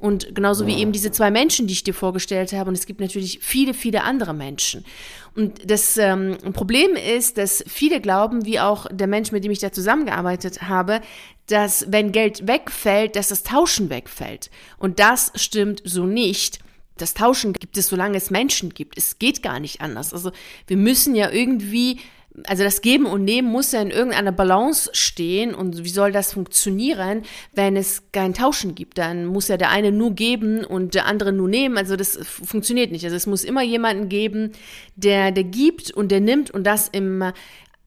Und 0.00 0.34
genauso 0.34 0.66
wie 0.66 0.78
eben 0.78 0.92
diese 0.92 1.12
zwei 1.12 1.30
Menschen, 1.30 1.66
die 1.66 1.74
ich 1.74 1.84
dir 1.84 1.92
vorgestellt 1.92 2.54
habe. 2.54 2.70
Und 2.70 2.74
es 2.74 2.86
gibt 2.86 3.00
natürlich 3.00 3.38
viele, 3.42 3.74
viele 3.74 4.02
andere 4.02 4.32
Menschen. 4.32 4.84
Und 5.36 5.70
das 5.70 5.98
ähm, 5.98 6.38
Problem 6.54 6.96
ist, 6.96 7.36
dass 7.36 7.62
viele 7.66 8.00
glauben, 8.00 8.46
wie 8.46 8.58
auch 8.58 8.86
der 8.90 9.06
Mensch, 9.06 9.30
mit 9.30 9.44
dem 9.44 9.52
ich 9.52 9.58
da 9.58 9.70
zusammengearbeitet 9.70 10.62
habe, 10.62 11.02
dass 11.46 11.84
wenn 11.88 12.12
Geld 12.12 12.46
wegfällt, 12.46 13.14
dass 13.14 13.28
das 13.28 13.42
Tauschen 13.42 13.90
wegfällt. 13.90 14.50
Und 14.78 14.98
das 15.00 15.32
stimmt 15.34 15.82
so 15.84 16.06
nicht. 16.06 16.60
Das 16.96 17.14
Tauschen 17.14 17.52
gibt 17.52 17.76
es, 17.76 17.88
solange 17.88 18.16
es 18.16 18.30
Menschen 18.30 18.70
gibt. 18.70 18.96
Es 18.96 19.18
geht 19.18 19.42
gar 19.42 19.60
nicht 19.60 19.80
anders. 19.80 20.14
Also 20.14 20.32
wir 20.66 20.76
müssen 20.76 21.14
ja 21.14 21.30
irgendwie 21.30 21.98
also 22.46 22.62
das 22.62 22.80
Geben 22.80 23.06
und 23.06 23.24
Nehmen 23.24 23.48
muss 23.48 23.72
ja 23.72 23.82
in 23.82 23.90
irgendeiner 23.90 24.32
Balance 24.32 24.90
stehen 24.92 25.54
und 25.54 25.84
wie 25.84 25.88
soll 25.88 26.12
das 26.12 26.32
funktionieren, 26.32 27.22
wenn 27.52 27.76
es 27.76 28.04
kein 28.12 28.34
Tauschen 28.34 28.74
gibt? 28.74 28.98
Dann 28.98 29.26
muss 29.26 29.48
ja 29.48 29.56
der 29.56 29.70
eine 29.70 29.92
nur 29.92 30.12
geben 30.12 30.64
und 30.64 30.94
der 30.94 31.06
andere 31.06 31.32
nur 31.32 31.48
nehmen. 31.48 31.76
Also 31.76 31.96
das 31.96 32.18
funktioniert 32.22 32.92
nicht. 32.92 33.04
Also 33.04 33.16
es 33.16 33.26
muss 33.26 33.44
immer 33.44 33.62
jemanden 33.62 34.08
geben, 34.08 34.52
der, 34.96 35.32
der 35.32 35.44
gibt 35.44 35.90
und 35.90 36.10
der 36.10 36.20
nimmt 36.20 36.50
und 36.50 36.64
das 36.64 36.88
im 36.88 37.24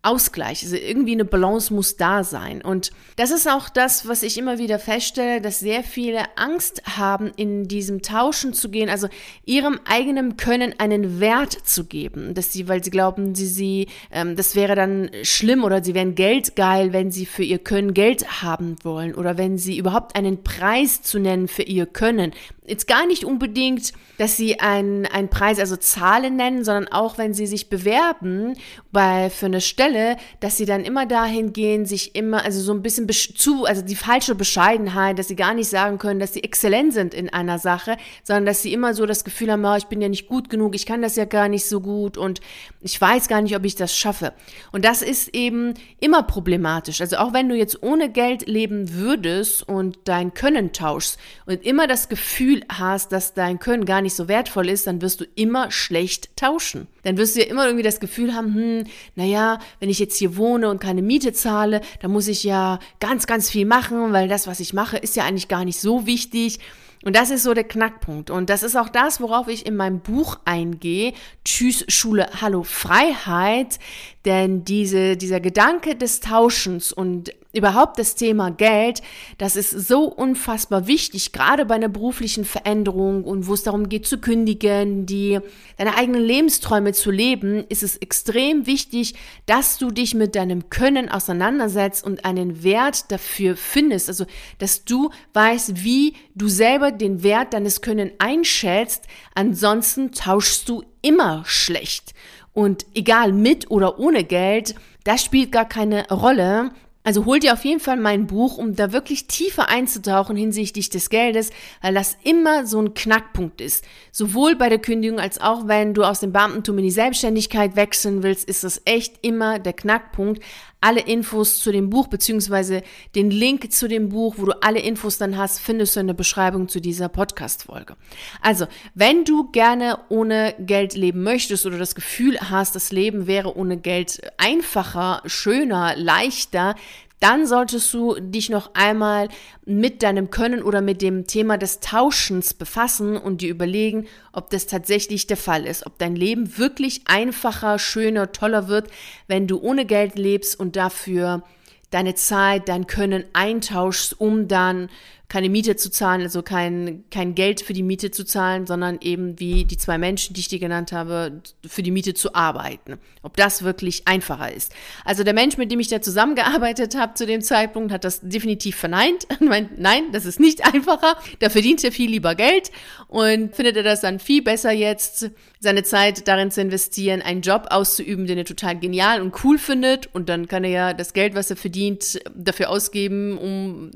Ausgleich. 0.03 0.63
Also 0.63 0.75
irgendwie 0.75 1.13
eine 1.13 1.25
Balance 1.25 1.73
muss 1.73 1.95
da 1.95 2.23
sein. 2.25 2.61
Und 2.61 2.91
das 3.15 3.31
ist 3.31 3.49
auch 3.49 3.69
das, 3.69 4.07
was 4.07 4.21
ich 4.21 4.37
immer 4.37 4.57
wieder 4.57 4.77
feststelle, 4.77 5.39
dass 5.39 5.59
sehr 5.59 5.81
viele 5.81 6.19
Angst 6.37 6.83
haben, 6.97 7.31
in 7.37 7.69
diesem 7.69 8.01
Tauschen 8.01 8.53
zu 8.53 8.69
gehen, 8.69 8.89
also 8.89 9.07
ihrem 9.45 9.79
eigenen 9.85 10.35
Können 10.35 10.75
einen 10.77 11.21
Wert 11.21 11.53
zu 11.53 11.85
geben. 11.85 12.33
Dass 12.33 12.51
sie, 12.51 12.67
weil 12.67 12.83
sie 12.83 12.91
glauben, 12.91 13.33
sie, 13.33 13.47
sie, 13.47 13.87
ähm, 14.11 14.35
das 14.35 14.55
wäre 14.55 14.75
dann 14.75 15.09
schlimm 15.23 15.63
oder 15.63 15.81
sie 15.81 15.93
wären 15.93 16.15
geldgeil, 16.15 16.91
wenn 16.91 17.09
sie 17.09 17.25
für 17.25 17.43
ihr 17.43 17.59
Können 17.59 17.93
Geld 17.93 18.41
haben 18.41 18.75
wollen 18.83 19.15
oder 19.15 19.37
wenn 19.37 19.57
sie 19.57 19.77
überhaupt 19.77 20.17
einen 20.17 20.43
Preis 20.43 21.01
zu 21.01 21.17
nennen 21.17 21.47
für 21.47 21.63
ihr 21.63 21.85
Können. 21.85 22.33
Jetzt 22.65 22.87
gar 22.87 23.05
nicht 23.05 23.25
unbedingt, 23.25 23.93
dass 24.17 24.37
sie 24.37 24.59
einen, 24.59 25.05
einen 25.05 25.29
Preis, 25.29 25.59
also 25.59 25.75
Zahlen 25.75 26.35
nennen, 26.35 26.63
sondern 26.63 26.87
auch 26.87 27.17
wenn 27.17 27.33
sie 27.33 27.47
sich 27.47 27.69
bewerben 27.69 28.55
bei, 28.91 29.29
für 29.29 29.47
eine 29.47 29.59
Stelle, 29.59 30.17
dass 30.39 30.57
sie 30.57 30.65
dann 30.65 30.83
immer 30.83 31.05
dahin 31.05 31.51
gehen, 31.51 31.85
sich 31.85 32.15
immer, 32.15 32.45
also 32.45 32.61
so 32.61 32.73
ein 32.73 32.81
bisschen 32.81 33.09
zu, 33.09 33.65
also 33.65 33.81
die 33.81 33.95
falsche 33.95 34.35
Bescheidenheit, 34.35 35.19
dass 35.19 35.27
sie 35.27 35.35
gar 35.35 35.53
nicht 35.53 35.67
sagen 35.67 35.97
können, 35.97 36.19
dass 36.19 36.33
sie 36.33 36.43
exzellent 36.43 36.93
sind 36.93 37.13
in 37.13 37.29
einer 37.29 37.59
Sache, 37.59 37.97
sondern 38.23 38.45
dass 38.45 38.61
sie 38.61 38.71
immer 38.71 38.93
so 38.93 39.05
das 39.05 39.23
Gefühl 39.23 39.51
haben, 39.51 39.65
oh, 39.65 39.75
ich 39.75 39.87
bin 39.87 40.01
ja 40.01 40.09
nicht 40.09 40.27
gut 40.27 40.49
genug, 40.49 40.75
ich 40.75 40.85
kann 40.85 41.01
das 41.01 41.15
ja 41.15 41.25
gar 41.25 41.49
nicht 41.49 41.65
so 41.65 41.81
gut 41.81 42.17
und 42.17 42.39
ich 42.81 42.99
weiß 42.99 43.27
gar 43.27 43.41
nicht, 43.41 43.55
ob 43.55 43.65
ich 43.65 43.75
das 43.75 43.97
schaffe. 43.97 44.33
Und 44.71 44.85
das 44.85 45.01
ist 45.01 45.35
eben 45.35 45.73
immer 45.99 46.23
problematisch. 46.23 47.01
Also 47.01 47.17
auch 47.17 47.33
wenn 47.33 47.49
du 47.49 47.55
jetzt 47.55 47.81
ohne 47.83 48.09
Geld 48.09 48.47
leben 48.47 48.93
würdest 48.93 49.67
und 49.67 49.97
dein 50.05 50.33
Können 50.33 50.71
tauschst 50.71 51.17
und 51.45 51.63
immer 51.65 51.87
das 51.87 52.09
Gefühl 52.09 52.52
hast, 52.69 53.11
dass 53.11 53.33
dein 53.33 53.59
Können 53.59 53.85
gar 53.85 54.01
nicht 54.01 54.15
so 54.15 54.27
wertvoll 54.27 54.69
ist, 54.69 54.87
dann 54.87 55.01
wirst 55.01 55.21
du 55.21 55.25
immer 55.35 55.71
schlecht 55.71 56.35
tauschen. 56.37 56.87
Dann 57.03 57.17
wirst 57.17 57.35
du 57.35 57.41
ja 57.41 57.47
immer 57.47 57.65
irgendwie 57.65 57.83
das 57.83 57.99
Gefühl 57.99 58.33
haben, 58.33 58.53
hm, 58.53 58.83
naja, 59.15 59.59
wenn 59.79 59.89
ich 59.89 59.99
jetzt 59.99 60.17
hier 60.17 60.37
wohne 60.37 60.69
und 60.69 60.79
keine 60.79 61.01
Miete 61.01 61.33
zahle, 61.33 61.81
dann 62.01 62.11
muss 62.11 62.27
ich 62.27 62.43
ja 62.43 62.79
ganz, 62.99 63.27
ganz 63.27 63.49
viel 63.49 63.65
machen, 63.65 64.13
weil 64.13 64.27
das, 64.27 64.47
was 64.47 64.59
ich 64.59 64.73
mache, 64.73 64.97
ist 64.97 65.15
ja 65.15 65.25
eigentlich 65.25 65.47
gar 65.47 65.65
nicht 65.65 65.79
so 65.79 66.05
wichtig. 66.05 66.59
Und 67.03 67.17
das 67.17 67.31
ist 67.31 67.43
so 67.43 67.53
der 67.53 67.65
Knackpunkt. 67.65 68.29
Und 68.29 68.49
das 68.49 68.63
ist 68.63 68.77
auch 68.77 68.89
das, 68.89 69.19
worauf 69.19 69.47
ich 69.49 69.65
in 69.65 69.75
meinem 69.75 69.99
Buch 69.99 70.39
eingehe. 70.45 71.13
Tschüss 71.43 71.83
Schule, 71.89 72.29
Hallo 72.41 72.63
Freiheit. 72.63 73.77
Denn 74.25 74.63
diese, 74.63 75.17
dieser 75.17 75.39
Gedanke 75.41 75.95
des 75.95 76.21
Tauschens 76.21 76.93
und 76.93 77.33
überhaupt 77.53 77.99
das 77.99 78.15
Thema 78.15 78.49
Geld, 78.49 79.01
das 79.37 79.55
ist 79.55 79.71
so 79.71 80.05
unfassbar 80.05 80.87
wichtig, 80.87 81.33
gerade 81.33 81.65
bei 81.65 81.75
einer 81.75 81.89
beruflichen 81.89 82.45
Veränderung 82.45 83.23
und 83.23 83.47
wo 83.47 83.53
es 83.53 83.63
darum 83.63 83.89
geht 83.89 84.07
zu 84.07 84.17
kündigen, 84.17 85.05
die 85.05 85.39
deine 85.77 85.95
eigenen 85.95 86.23
Lebensträume 86.23 86.93
zu 86.93 87.11
leben, 87.11 87.65
ist 87.69 87.83
es 87.83 87.97
extrem 87.97 88.65
wichtig, 88.65 89.13
dass 89.45 89.77
du 89.77 89.91
dich 89.91 90.15
mit 90.15 90.35
deinem 90.35 90.69
Können 90.69 91.09
auseinandersetzt 91.09 92.03
und 92.03 92.25
einen 92.25 92.63
Wert 92.63 93.11
dafür 93.11 93.55
findest, 93.55 94.07
also 94.09 94.25
dass 94.57 94.83
du 94.83 95.11
weißt, 95.33 95.83
wie 95.83 96.15
du 96.33 96.47
selber 96.47 96.91
den 96.91 97.23
Wert 97.23 97.53
deines 97.53 97.81
Können 97.81 98.11
einschätzt, 98.17 99.03
ansonsten 99.35 100.11
tauschst 100.11 100.67
du 100.69 100.83
immer 101.01 101.43
schlecht. 101.45 102.13
Und 102.53 102.85
egal 102.93 103.33
mit 103.33 103.71
oder 103.71 103.99
ohne 103.99 104.23
Geld, 104.23 104.75
das 105.03 105.23
spielt 105.23 105.51
gar 105.51 105.67
keine 105.67 106.07
Rolle. 106.09 106.71
Also 107.05 107.25
hol 107.25 107.39
dir 107.39 107.51
auf 107.51 107.65
jeden 107.65 107.81
Fall 107.81 107.97
mein 107.97 108.27
Buch, 108.27 108.57
um 108.57 108.75
da 108.75 108.93
wirklich 108.93 109.27
tiefer 109.27 109.67
einzutauchen 109.67 110.37
hinsichtlich 110.37 110.89
des 110.89 111.09
Geldes, 111.09 111.49
weil 111.81 111.93
das 111.93 112.15
immer 112.23 112.65
so 112.65 112.79
ein 112.79 112.93
Knackpunkt 112.93 113.59
ist. 113.59 113.83
Sowohl 114.13 114.55
bei 114.55 114.69
der 114.69 114.79
Kündigung 114.79 115.19
als 115.19 115.41
auch 115.41 115.67
wenn 115.67 115.93
du 115.93 116.03
aus 116.05 116.21
dem 116.21 116.31
Beamtentum 116.31 116.77
in 116.77 116.85
die 116.85 116.91
Selbstständigkeit 116.91 117.75
wechseln 117.75 118.23
willst, 118.23 118.47
ist 118.47 118.63
das 118.63 118.81
echt 118.85 119.15
immer 119.21 119.59
der 119.59 119.73
Knackpunkt 119.73 120.41
alle 120.83 120.99
Infos 120.99 121.59
zu 121.59 121.71
dem 121.71 121.89
Buch, 121.89 122.07
beziehungsweise 122.07 122.83
den 123.15 123.31
Link 123.31 123.71
zu 123.71 123.87
dem 123.87 124.09
Buch, 124.09 124.35
wo 124.37 124.45
du 124.45 124.61
alle 124.61 124.79
Infos 124.79 125.17
dann 125.17 125.37
hast, 125.37 125.59
findest 125.59 125.95
du 125.95 126.01
in 126.01 126.07
der 126.07 126.13
Beschreibung 126.13 126.67
zu 126.67 126.81
dieser 126.81 127.07
Podcast-Folge. 127.07 127.95
Also, 128.41 128.67
wenn 128.93 129.23
du 129.23 129.49
gerne 129.51 129.99
ohne 130.09 130.53
Geld 130.59 130.95
leben 130.95 131.23
möchtest 131.23 131.65
oder 131.65 131.77
das 131.77 131.95
Gefühl 131.95 132.37
hast, 132.39 132.75
das 132.75 132.91
Leben 132.91 133.27
wäre 133.27 133.55
ohne 133.55 133.77
Geld 133.77 134.21
einfacher, 134.37 135.21
schöner, 135.25 135.95
leichter, 135.95 136.75
dann 137.23 137.47
solltest 137.47 137.93
du 137.93 138.15
dich 138.19 138.49
noch 138.49 138.71
einmal 138.73 139.29
mit 139.65 140.03
deinem 140.03 140.29
Können 140.29 140.61
oder 140.61 140.81
mit 140.81 141.01
dem 141.01 141.25
Thema 141.25 141.57
des 141.57 141.79
Tauschens 141.79 142.53
befassen 142.53 143.15
und 143.15 143.39
dir 143.39 143.49
überlegen, 143.49 144.07
ob 144.33 144.49
das 144.49 144.67
tatsächlich 144.67 145.25
der 145.25 145.37
Fall 145.37 145.65
ist, 145.65 145.85
ob 145.85 145.97
dein 145.97 146.17
Leben 146.17 146.57
wirklich 146.57 147.03
einfacher, 147.05 147.79
schöner, 147.79 148.33
toller 148.33 148.67
wird, 148.67 148.89
wenn 149.27 149.47
du 149.47 149.61
ohne 149.61 149.85
Geld 149.85 150.19
lebst 150.19 150.59
und 150.59 150.75
dafür 150.75 151.43
deine 151.91 152.13
Zeit, 152.15 152.67
dein 152.67 152.87
Können 152.87 153.23
eintauschst, 153.31 154.19
um 154.19 154.49
dann 154.49 154.89
keine 155.33 155.49
Miete 155.49 155.75
zu 155.75 155.89
zahlen, 155.89 156.21
also 156.21 156.43
kein, 156.43 157.05
kein 157.09 157.33
Geld 157.33 157.61
für 157.61 157.73
die 157.73 157.81
Miete 157.81 158.11
zu 158.11 158.23
zahlen, 158.23 158.67
sondern 158.67 158.99
eben 159.01 159.39
wie 159.39 159.65
die 159.65 159.77
zwei 159.77 159.97
Menschen, 159.97 160.35
die 160.35 160.41
ich 160.41 160.47
dir 160.47 160.59
genannt 160.59 160.91
habe, 160.91 161.41
für 161.65 161.81
die 161.81 161.89
Miete 161.89 162.13
zu 162.13 162.35
arbeiten. 162.35 162.99
Ob 163.23 163.35
das 163.35 163.63
wirklich 163.63 164.07
einfacher 164.07 164.53
ist. 164.53 164.73
Also 165.05 165.23
der 165.23 165.33
Mensch, 165.33 165.57
mit 165.57 165.71
dem 165.71 165.79
ich 165.79 165.87
da 165.87 166.03
zusammengearbeitet 166.03 166.95
habe 166.95 167.15
zu 167.15 167.25
dem 167.25 167.41
Zeitpunkt, 167.41 167.91
hat 167.91 168.03
das 168.03 168.21
definitiv 168.21 168.75
verneint. 168.75 169.25
meint, 169.39 169.79
nein, 169.79 170.03
das 170.11 170.25
ist 170.25 170.39
nicht 170.39 170.71
einfacher. 170.71 171.17
Da 171.39 171.49
verdient 171.49 171.83
er 171.83 171.91
viel 171.91 172.11
lieber 172.11 172.35
Geld 172.35 172.69
und 173.07 173.55
findet 173.55 173.75
er 173.75 173.83
das 173.83 174.01
dann 174.01 174.19
viel 174.19 174.43
besser 174.43 174.71
jetzt, 174.71 175.31
seine 175.59 175.81
Zeit 175.81 176.27
darin 176.27 176.51
zu 176.51 176.61
investieren, 176.61 177.23
einen 177.23 177.41
Job 177.41 177.67
auszuüben, 177.71 178.27
den 178.27 178.37
er 178.37 178.45
total 178.45 178.77
genial 178.77 179.19
und 179.19 179.43
cool 179.43 179.57
findet. 179.57 180.13
Und 180.13 180.29
dann 180.29 180.47
kann 180.47 180.63
er 180.63 180.69
ja 180.69 180.93
das 180.93 181.13
Geld, 181.13 181.33
was 181.33 181.49
er 181.49 181.55
verdient, 181.55 182.19
dafür 182.35 182.69
ausgeben, 182.69 183.37
um 183.39 183.91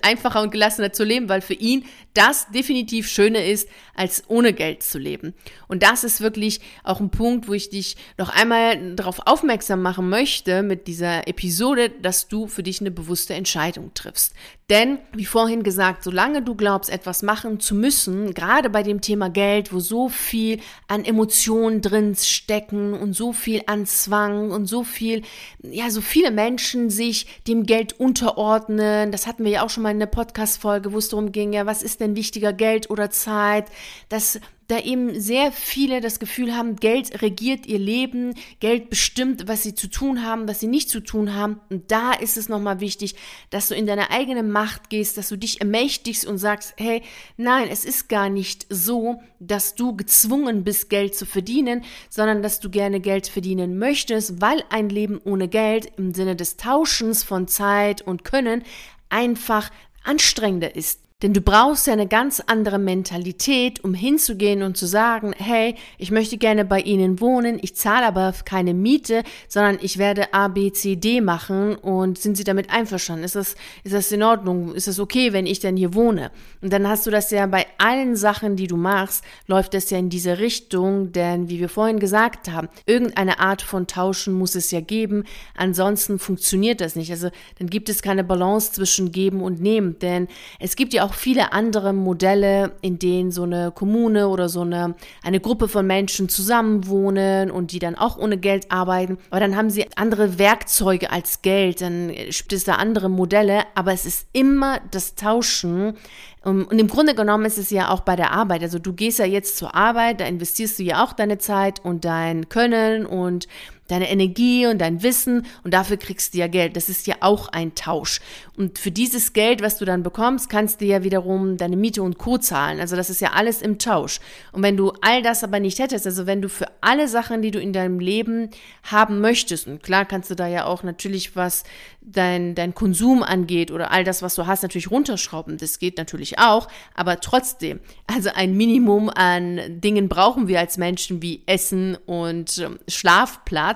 einfacher 0.00 0.40
und 0.40 0.50
gelassener 0.62 0.92
zu 0.92 1.02
leben, 1.02 1.28
weil 1.28 1.40
für 1.40 1.54
ihn 1.54 1.84
das 2.14 2.46
definitiv 2.50 3.08
schöner 3.08 3.44
ist, 3.44 3.68
als 3.94 4.24
ohne 4.28 4.52
Geld 4.52 4.82
zu 4.82 4.98
leben. 4.98 5.34
Und 5.68 5.82
das 5.82 6.04
ist 6.04 6.20
wirklich 6.20 6.60
auch 6.84 7.00
ein 7.00 7.10
Punkt, 7.10 7.48
wo 7.48 7.52
ich 7.52 7.70
dich 7.70 7.96
noch 8.18 8.28
einmal 8.28 8.94
darauf 8.94 9.26
aufmerksam 9.26 9.82
machen 9.82 10.08
möchte 10.08 10.62
mit 10.62 10.86
dieser 10.86 11.28
Episode, 11.28 11.90
dass 11.90 12.28
du 12.28 12.46
für 12.46 12.62
dich 12.62 12.80
eine 12.80 12.90
bewusste 12.90 13.34
Entscheidung 13.34 13.92
triffst. 13.94 14.34
Denn, 14.70 14.98
wie 15.12 15.26
vorhin 15.26 15.64
gesagt, 15.64 16.02
solange 16.02 16.40
du 16.40 16.54
glaubst, 16.54 16.88
etwas 16.88 17.22
machen 17.22 17.60
zu 17.60 17.74
müssen, 17.74 18.32
gerade 18.32 18.70
bei 18.70 18.82
dem 18.82 19.02
Thema 19.02 19.28
Geld, 19.28 19.72
wo 19.72 19.80
so 19.80 20.08
viel 20.08 20.60
an 20.88 21.04
Emotionen 21.04 21.82
drin 21.82 22.14
stecken 22.16 22.94
und 22.94 23.12
so 23.12 23.34
viel 23.34 23.62
an 23.66 23.84
Zwang 23.84 24.50
und 24.50 24.64
so 24.64 24.82
viel, 24.82 25.22
ja, 25.62 25.90
so 25.90 26.00
viele 26.00 26.30
Menschen 26.30 26.88
sich 26.88 27.26
dem 27.46 27.64
Geld 27.64 28.00
unterordnen, 28.00 29.12
das 29.12 29.26
hatten 29.26 29.44
wir 29.44 29.50
ja 29.50 29.62
auch 29.62 29.68
schon 29.68 29.82
mal 29.82 29.90
in 29.90 29.98
der 29.98 30.06
Podcast-Folge, 30.06 30.92
wo 30.92 30.98
es 30.98 31.10
darum 31.10 31.32
ging, 31.32 31.52
ja, 31.52 31.66
was 31.66 31.82
ist 31.82 32.00
denn 32.02 32.16
wichtiger, 32.16 32.52
Geld 32.52 32.90
oder 32.90 33.10
Zeit, 33.10 33.66
dass 34.10 34.38
da 34.72 34.78
eben 34.78 35.20
sehr 35.20 35.52
viele 35.52 36.00
das 36.00 36.18
Gefühl 36.18 36.56
haben, 36.56 36.76
Geld 36.76 37.20
regiert 37.20 37.66
ihr 37.66 37.78
Leben, 37.78 38.34
Geld 38.58 38.88
bestimmt, 38.88 39.46
was 39.46 39.62
sie 39.62 39.74
zu 39.74 39.88
tun 39.88 40.24
haben, 40.24 40.48
was 40.48 40.60
sie 40.60 40.66
nicht 40.66 40.88
zu 40.88 41.00
tun 41.00 41.34
haben. 41.34 41.60
Und 41.68 41.90
da 41.90 42.12
ist 42.12 42.38
es 42.38 42.48
nochmal 42.48 42.80
wichtig, 42.80 43.14
dass 43.50 43.68
du 43.68 43.74
in 43.74 43.86
deine 43.86 44.10
eigene 44.10 44.42
Macht 44.42 44.88
gehst, 44.88 45.18
dass 45.18 45.28
du 45.28 45.36
dich 45.36 45.60
ermächtigst 45.60 46.24
und 46.24 46.38
sagst, 46.38 46.72
hey, 46.78 47.02
nein, 47.36 47.68
es 47.70 47.84
ist 47.84 48.08
gar 48.08 48.30
nicht 48.30 48.66
so, 48.70 49.20
dass 49.40 49.74
du 49.74 49.94
gezwungen 49.94 50.64
bist, 50.64 50.88
Geld 50.88 51.14
zu 51.14 51.26
verdienen, 51.26 51.84
sondern 52.08 52.42
dass 52.42 52.58
du 52.58 52.70
gerne 52.70 53.00
Geld 53.00 53.26
verdienen 53.26 53.78
möchtest, 53.78 54.40
weil 54.40 54.64
ein 54.70 54.88
Leben 54.88 55.20
ohne 55.22 55.48
Geld 55.48 55.92
im 55.98 56.14
Sinne 56.14 56.34
des 56.34 56.56
Tauschens 56.56 57.24
von 57.24 57.46
Zeit 57.46 58.00
und 58.00 58.24
Können 58.24 58.62
einfach 59.10 59.70
anstrengender 60.02 60.74
ist. 60.74 61.01
Denn 61.22 61.32
du 61.32 61.40
brauchst 61.40 61.86
ja 61.86 61.92
eine 61.92 62.08
ganz 62.08 62.40
andere 62.44 62.78
Mentalität, 62.78 63.82
um 63.84 63.94
hinzugehen 63.94 64.62
und 64.62 64.76
zu 64.76 64.86
sagen, 64.86 65.32
hey, 65.36 65.76
ich 65.96 66.10
möchte 66.10 66.36
gerne 66.36 66.64
bei 66.64 66.80
Ihnen 66.80 67.20
wohnen, 67.20 67.58
ich 67.62 67.76
zahle 67.76 68.06
aber 68.06 68.34
keine 68.44 68.74
Miete, 68.74 69.22
sondern 69.48 69.78
ich 69.80 69.98
werde 69.98 70.34
A, 70.34 70.48
B, 70.48 70.72
C, 70.72 70.96
D 70.96 71.20
machen 71.20 71.76
und 71.76 72.18
sind 72.18 72.36
Sie 72.36 72.44
damit 72.44 72.70
einverstanden? 72.70 73.24
Ist 73.24 73.36
das, 73.36 73.54
ist 73.84 73.94
das 73.94 74.10
in 74.10 74.22
Ordnung? 74.22 74.74
Ist 74.74 74.88
das 74.88 74.98
okay, 74.98 75.32
wenn 75.32 75.46
ich 75.46 75.60
denn 75.60 75.76
hier 75.76 75.94
wohne? 75.94 76.32
Und 76.60 76.72
dann 76.72 76.88
hast 76.88 77.06
du 77.06 77.10
das 77.10 77.30
ja 77.30 77.46
bei 77.46 77.66
allen 77.78 78.16
Sachen, 78.16 78.56
die 78.56 78.66
du 78.66 78.76
machst, 78.76 79.24
läuft 79.46 79.74
das 79.74 79.90
ja 79.90 79.98
in 79.98 80.10
diese 80.10 80.38
Richtung, 80.38 81.12
denn 81.12 81.48
wie 81.48 81.60
wir 81.60 81.68
vorhin 81.68 82.00
gesagt 82.00 82.50
haben, 82.50 82.68
irgendeine 82.86 83.38
Art 83.38 83.62
von 83.62 83.86
Tauschen 83.86 84.34
muss 84.34 84.56
es 84.56 84.70
ja 84.72 84.80
geben, 84.80 85.24
ansonsten 85.56 86.18
funktioniert 86.18 86.80
das 86.80 86.96
nicht. 86.96 87.12
Also 87.12 87.30
dann 87.58 87.70
gibt 87.70 87.88
es 87.88 88.02
keine 88.02 88.24
Balance 88.24 88.72
zwischen 88.72 89.12
geben 89.12 89.40
und 89.40 89.60
nehmen, 89.60 89.98
denn 90.00 90.26
es 90.58 90.74
gibt 90.74 90.92
ja 90.94 91.04
auch 91.04 91.11
auch 91.12 91.16
viele 91.16 91.52
andere 91.52 91.92
Modelle, 91.92 92.72
in 92.80 92.98
denen 92.98 93.32
so 93.32 93.42
eine 93.42 93.70
Kommune 93.70 94.28
oder 94.28 94.48
so 94.48 94.62
eine, 94.62 94.94
eine 95.22 95.40
Gruppe 95.40 95.68
von 95.68 95.86
Menschen 95.86 96.30
zusammenwohnen 96.30 97.50
und 97.50 97.72
die 97.72 97.78
dann 97.78 97.96
auch 97.96 98.16
ohne 98.16 98.38
Geld 98.38 98.72
arbeiten. 98.72 99.18
Aber 99.28 99.40
dann 99.40 99.54
haben 99.54 99.68
sie 99.68 99.86
andere 99.96 100.38
Werkzeuge 100.38 101.10
als 101.10 101.42
Geld, 101.42 101.82
dann 101.82 102.08
gibt 102.08 102.52
es 102.52 102.64
da 102.64 102.76
andere 102.76 103.10
Modelle, 103.10 103.64
aber 103.74 103.92
es 103.92 104.06
ist 104.06 104.26
immer 104.32 104.80
das 104.90 105.14
Tauschen. 105.14 105.98
Und 106.44 106.72
im 106.72 106.88
Grunde 106.88 107.14
genommen 107.14 107.44
ist 107.44 107.58
es 107.58 107.70
ja 107.70 107.90
auch 107.90 108.00
bei 108.00 108.16
der 108.16 108.32
Arbeit. 108.32 108.62
Also 108.62 108.78
du 108.78 108.94
gehst 108.94 109.18
ja 109.18 109.26
jetzt 109.26 109.58
zur 109.58 109.74
Arbeit, 109.74 110.20
da 110.20 110.24
investierst 110.24 110.78
du 110.78 110.82
ja 110.82 111.04
auch 111.04 111.12
deine 111.12 111.38
Zeit 111.38 111.84
und 111.84 112.04
dein 112.06 112.48
Können 112.48 113.04
und 113.04 113.46
deine 113.92 114.10
Energie 114.10 114.66
und 114.66 114.78
dein 114.78 115.02
Wissen 115.02 115.46
und 115.64 115.74
dafür 115.74 115.96
kriegst 115.96 116.34
du 116.34 116.38
ja 116.38 116.46
Geld. 116.46 116.76
Das 116.76 116.88
ist 116.88 117.06
ja 117.06 117.16
auch 117.20 117.48
ein 117.48 117.74
Tausch. 117.74 118.20
Und 118.56 118.78
für 118.78 118.90
dieses 118.90 119.32
Geld, 119.32 119.62
was 119.62 119.78
du 119.78 119.84
dann 119.84 120.02
bekommst, 120.02 120.50
kannst 120.50 120.80
du 120.80 120.84
ja 120.84 121.02
wiederum 121.02 121.56
deine 121.56 121.76
Miete 121.76 122.02
und 122.02 122.18
Co. 122.18 122.38
zahlen. 122.38 122.80
Also 122.80 122.96
das 122.96 123.10
ist 123.10 123.20
ja 123.20 123.32
alles 123.32 123.62
im 123.62 123.78
Tausch. 123.78 124.20
Und 124.52 124.62
wenn 124.62 124.76
du 124.76 124.92
all 125.00 125.22
das 125.22 125.44
aber 125.44 125.60
nicht 125.60 125.78
hättest, 125.78 126.06
also 126.06 126.26
wenn 126.26 126.42
du 126.42 126.48
für 126.48 126.66
alle 126.80 127.08
Sachen, 127.08 127.42
die 127.42 127.50
du 127.50 127.60
in 127.60 127.72
deinem 127.72 128.00
Leben 128.00 128.50
haben 128.82 129.20
möchtest, 129.20 129.66
und 129.66 129.82
klar 129.82 130.04
kannst 130.04 130.30
du 130.30 130.34
da 130.34 130.46
ja 130.46 130.64
auch 130.64 130.82
natürlich 130.82 131.36
was 131.36 131.64
dein, 132.00 132.54
dein 132.54 132.74
Konsum 132.74 133.22
angeht 133.22 133.70
oder 133.70 133.90
all 133.90 134.04
das, 134.04 134.22
was 134.22 134.34
du 134.34 134.46
hast, 134.46 134.62
natürlich 134.62 134.90
runterschrauben. 134.90 135.56
Das 135.58 135.78
geht 135.78 135.98
natürlich 135.98 136.38
auch, 136.38 136.68
aber 136.94 137.20
trotzdem, 137.20 137.80
also 138.06 138.30
ein 138.34 138.56
Minimum 138.56 139.08
an 139.08 139.80
Dingen 139.80 140.08
brauchen 140.08 140.48
wir 140.48 140.58
als 140.60 140.78
Menschen 140.78 141.22
wie 141.22 141.42
Essen 141.46 141.96
und 142.06 142.58
ähm, 142.58 142.78